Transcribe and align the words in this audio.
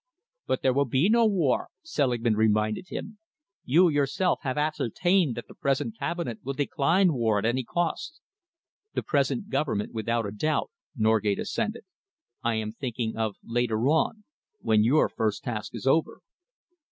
"But 0.47 0.63
there 0.63 0.73
will 0.73 0.87
be 0.89 1.09
no 1.09 1.27
war," 1.27 1.69
Selingman 1.83 2.35
reminded 2.35 2.87
him. 2.87 3.19
"You 3.63 3.87
yourself 3.87 4.39
have 4.41 4.57
ascertained 4.57 5.35
that 5.35 5.47
the 5.47 5.53
present 5.53 5.95
Cabinet 5.99 6.39
will 6.43 6.55
decline 6.55 7.13
war 7.13 7.37
at 7.37 7.45
any 7.45 7.63
cost." 7.63 8.19
"The 8.95 9.03
present 9.03 9.49
Government, 9.51 9.93
without 9.93 10.25
a 10.25 10.31
doubt," 10.31 10.71
Norgate 10.95 11.37
assented. 11.37 11.83
"I 12.41 12.55
am 12.55 12.71
thinking 12.71 13.15
of 13.15 13.35
later 13.43 13.87
on, 13.89 14.23
when 14.59 14.83
your 14.83 15.07
first 15.07 15.43
task 15.43 15.75
is 15.75 15.85
over." 15.85 16.21